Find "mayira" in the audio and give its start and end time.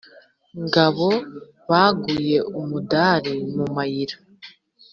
3.75-4.17